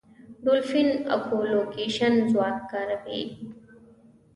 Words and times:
ډولفین 0.43 0.89
اکولوکېشن 1.15 2.13
ځواک 2.29 2.57
کاروي. 2.71 3.21